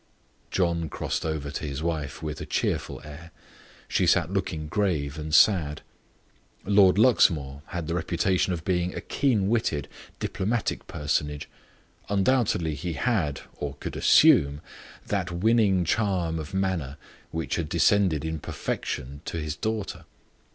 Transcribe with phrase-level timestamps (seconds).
[0.49, 3.29] John crossed over to his wife with a cheerful air.
[3.87, 5.83] She sat looking grave and sad.
[6.65, 9.87] Lord Luxmore had the reputation of being a keen witted,
[10.17, 11.47] diplomatic personage;
[12.09, 14.61] undoubtedly he had, or could assume,
[15.05, 16.97] that winning charm of manner
[17.29, 20.05] which had descended in perfection to his daughter.